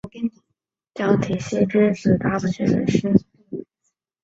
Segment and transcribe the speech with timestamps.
[0.95, 3.25] 蒋溥为大学士蒋廷锡之子。